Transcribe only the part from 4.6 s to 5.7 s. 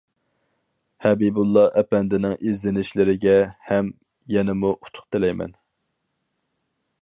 ئۇتۇق تىلەيمەن.